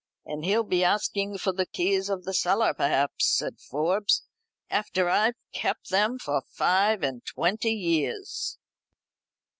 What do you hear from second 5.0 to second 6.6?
I've kept them for